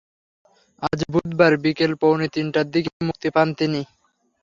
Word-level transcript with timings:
আজ 0.83 0.99
বুধবার 1.11 1.53
বিকেল 1.63 1.91
পৌনে 2.01 2.27
তিনটার 2.35 2.67
দিকে 2.73 2.91
মুক্তি 3.07 3.29
পান 3.35 3.47
তিনি। 3.59 3.81